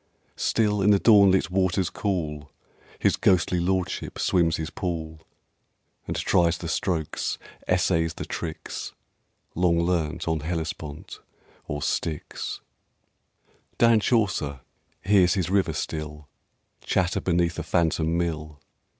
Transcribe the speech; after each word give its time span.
Still 0.37 0.81
in 0.81 0.89
the 0.89 0.97
dawnlit 0.97 1.51
waters 1.51 1.91
cool 1.91 2.49
His 2.97 3.15
ghostly 3.15 3.59
Lordship 3.59 4.17
swims 4.17 4.57
his 4.57 4.71
pool, 4.71 5.19
And 6.07 6.15
tries 6.15 6.57
the 6.57 6.67
strokes, 6.67 7.37
essays 7.67 8.15
the 8.15 8.25
tricks, 8.25 8.93
Long 9.53 9.79
learnt 9.79 10.27
on 10.27 10.39
Hellespont, 10.39 11.19
or 11.67 11.83
Styx. 11.83 12.61
Dan 13.77 13.99
Chaucer 13.99 14.61
hears 15.05 15.35
his 15.35 15.51
river 15.51 15.73
still 15.73 16.27
Chatter 16.83 17.21
beneath 17.21 17.59
a 17.59 17.63
phantom 17.63 18.17
mill. 18.17 18.59